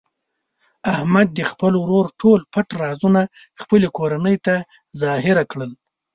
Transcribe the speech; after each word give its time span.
احمد 0.93 1.27
د 1.33 1.39
خپل 1.51 1.73
ورور 1.83 2.05
ټول 2.21 2.39
پټ 2.53 2.67
رازونه 2.83 3.21
خپلې 3.61 3.87
کورنۍ 3.97 4.35
ته 4.45 4.55
ظاهره 5.01 5.43
کړل. 5.51 5.71